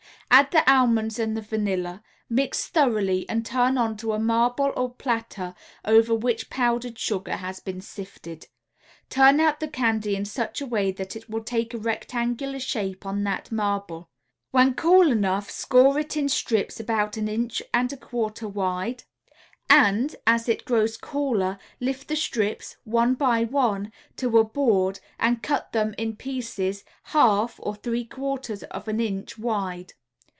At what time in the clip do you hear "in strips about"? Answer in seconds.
16.15-17.17